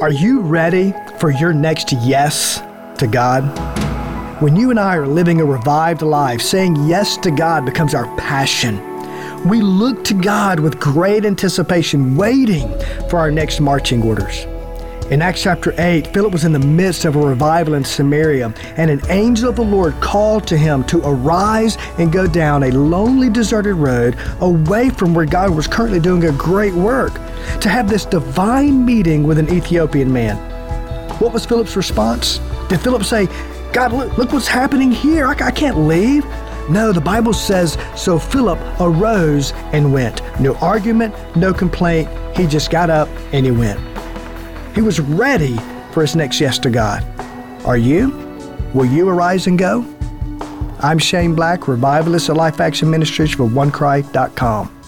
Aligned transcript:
Are 0.00 0.10
you 0.12 0.40
ready 0.40 0.92
for 1.18 1.30
your 1.30 1.54
next 1.54 1.92
yes 1.92 2.60
to 2.98 3.06
God? 3.06 3.42
When 4.42 4.56
you 4.56 4.70
and 4.70 4.78
I 4.78 4.96
are 4.96 5.06
living 5.06 5.40
a 5.40 5.44
revived 5.44 6.02
life, 6.02 6.42
saying 6.42 6.76
yes 6.84 7.16
to 7.18 7.30
God 7.30 7.64
becomes 7.64 7.94
our 7.94 8.06
passion. 8.16 8.80
We 9.48 9.60
look 9.60 10.04
to 10.04 10.14
God 10.14 10.60
with 10.60 10.78
great 10.78 11.24
anticipation, 11.24 12.16
waiting 12.16 12.68
for 13.08 13.18
our 13.18 13.30
next 13.30 13.60
marching 13.60 14.02
orders. 14.02 14.46
In 15.12 15.20
Acts 15.20 15.42
chapter 15.42 15.74
8, 15.76 16.06
Philip 16.06 16.32
was 16.32 16.46
in 16.46 16.52
the 16.52 16.58
midst 16.58 17.04
of 17.04 17.16
a 17.16 17.20
revival 17.20 17.74
in 17.74 17.84
Samaria, 17.84 18.54
and 18.78 18.90
an 18.90 19.02
angel 19.10 19.50
of 19.50 19.56
the 19.56 19.62
Lord 19.62 19.92
called 20.00 20.46
to 20.46 20.56
him 20.56 20.84
to 20.84 21.02
arise 21.06 21.76
and 21.98 22.10
go 22.10 22.26
down 22.26 22.62
a 22.62 22.70
lonely, 22.70 23.28
deserted 23.28 23.74
road 23.74 24.16
away 24.40 24.88
from 24.88 25.12
where 25.12 25.26
God 25.26 25.54
was 25.54 25.66
currently 25.66 26.00
doing 26.00 26.24
a 26.24 26.32
great 26.32 26.72
work, 26.72 27.12
to 27.60 27.68
have 27.68 27.90
this 27.90 28.06
divine 28.06 28.86
meeting 28.86 29.24
with 29.24 29.36
an 29.36 29.52
Ethiopian 29.52 30.10
man. 30.10 30.38
What 31.18 31.34
was 31.34 31.44
Philip's 31.44 31.76
response? 31.76 32.38
Did 32.70 32.80
Philip 32.80 33.04
say, 33.04 33.26
God, 33.74 33.92
look, 33.92 34.16
look 34.16 34.32
what's 34.32 34.48
happening 34.48 34.90
here. 34.90 35.26
I, 35.26 35.32
I 35.32 35.50
can't 35.50 35.76
leave. 35.76 36.24
No, 36.70 36.90
the 36.90 37.02
Bible 37.02 37.34
says, 37.34 37.76
so 37.96 38.18
Philip 38.18 38.58
arose 38.80 39.52
and 39.74 39.92
went. 39.92 40.22
No 40.40 40.54
argument, 40.62 41.14
no 41.36 41.52
complaint. 41.52 42.08
He 42.34 42.46
just 42.46 42.70
got 42.70 42.88
up 42.88 43.10
and 43.34 43.44
he 43.44 43.52
went. 43.52 43.78
He 44.74 44.82
was 44.82 45.00
ready 45.00 45.56
for 45.92 46.00
his 46.00 46.16
next 46.16 46.40
yes 46.40 46.58
to 46.60 46.70
God. 46.70 47.04
Are 47.64 47.76
you? 47.76 48.10
Will 48.74 48.86
you 48.86 49.08
arise 49.08 49.46
and 49.46 49.58
go? 49.58 49.84
I'm 50.80 50.98
Shane 50.98 51.34
Black, 51.34 51.68
revivalist 51.68 52.30
at 52.30 52.36
Life 52.36 52.60
Action 52.60 52.90
Ministries 52.90 53.32
for 53.32 53.44
OneCry.com. 53.46 54.81